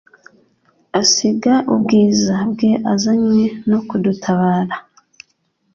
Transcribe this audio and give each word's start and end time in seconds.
Asiga 0.99 1.53
ubwiza 1.73 2.35
bwe 2.51 2.71
azanywe 2.93 3.43
no 3.69 3.79
kudutabara. 3.87 4.75